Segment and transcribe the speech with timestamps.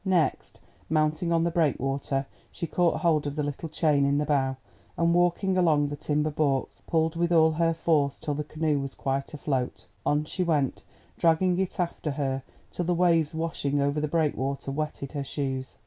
[0.03, 0.59] Next,
[0.89, 4.57] mounting on the breakwater, she caught hold of the little chain in the bow,
[4.97, 8.95] and walking along the timber baulks, pulled with all her force till the canoe was
[8.95, 9.85] quite afloat.
[10.03, 10.83] On she went,
[11.19, 12.41] dragging it after her,
[12.71, 15.77] till the waves washing over the breakwater wetted her shoes.